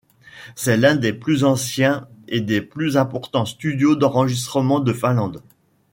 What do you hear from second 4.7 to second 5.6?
de Finlande.